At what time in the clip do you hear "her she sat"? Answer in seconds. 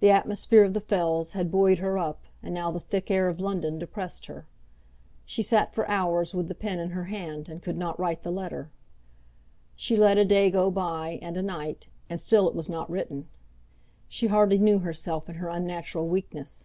4.24-5.74